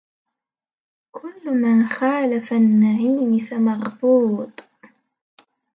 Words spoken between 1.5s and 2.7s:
من خالف